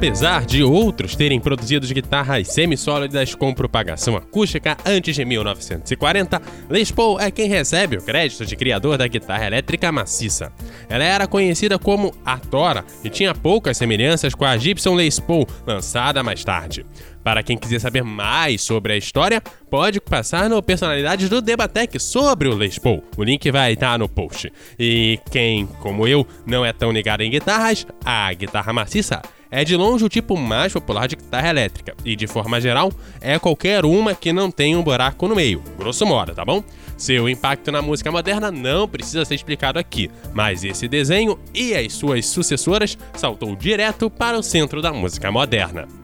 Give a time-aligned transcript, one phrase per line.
[0.00, 6.40] Apesar de outros terem produzido guitarras semissólidas com propagação acústica antes de 1940,
[6.70, 10.50] Les Paul é quem recebe o crédito de criador da guitarra elétrica maciça.
[10.88, 15.46] Ela era conhecida como a Tora e tinha poucas semelhanças com a Gibson Les Paul,
[15.66, 16.86] lançada mais tarde.
[17.22, 22.48] Para quem quiser saber mais sobre a história, pode passar no Personalidades do Debatec sobre
[22.48, 23.04] o Les Paul.
[23.18, 24.50] O link vai estar no post.
[24.78, 29.76] E quem, como eu, não é tão ligado em guitarras, a guitarra maciça é de
[29.76, 34.14] longe o tipo mais popular de guitarra elétrica, e de forma geral, é qualquer uma
[34.14, 36.62] que não tenha um buraco no meio, grosso modo, tá bom?
[36.96, 41.94] Seu impacto na música moderna não precisa ser explicado aqui, mas esse desenho e as
[41.94, 45.99] suas sucessoras saltou direto para o centro da música moderna.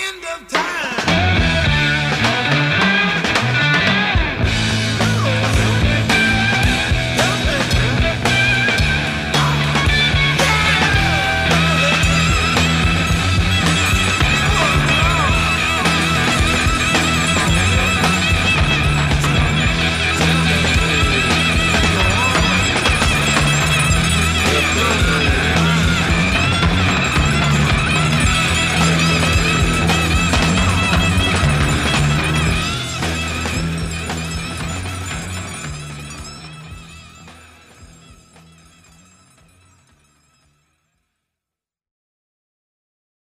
[0.00, 0.77] end of time.